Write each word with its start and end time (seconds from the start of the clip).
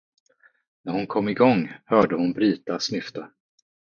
När 0.81 0.91
hon 0.93 1.07
kom 1.07 1.29
i 1.29 1.33
gången, 1.33 1.69
hörde 1.85 2.15
hon 2.15 2.33
Brita 2.33 2.79
snyfta. 2.79 3.29